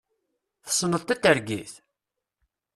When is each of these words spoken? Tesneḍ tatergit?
Tesneḍ 0.65 1.01
tatergit? 1.03 1.73